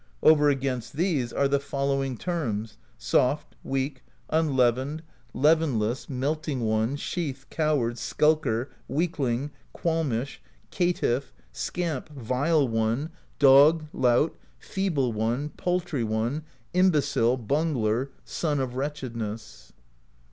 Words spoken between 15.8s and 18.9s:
One, Imbecile, Bungler, Son of